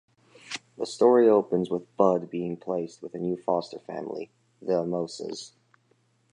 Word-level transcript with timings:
The 0.79 0.87
story 0.87 1.29
opens 1.29 1.69
with 1.69 1.95
Bud 1.95 2.31
being 2.31 2.57
placed 2.57 3.03
with 3.03 3.13
a 3.13 3.19
new 3.19 3.37
foster 3.37 3.77
family, 3.77 4.31
the 4.59 4.79
Amoses. 4.79 5.53